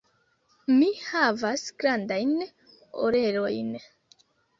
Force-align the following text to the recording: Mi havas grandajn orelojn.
Mi 0.77 0.85
havas 1.09 1.65
grandajn 1.83 2.31
orelojn. 3.09 3.69